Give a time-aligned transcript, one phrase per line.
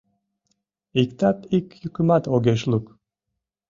[1.01, 2.85] Иктат ик йӱкымат огеш лук.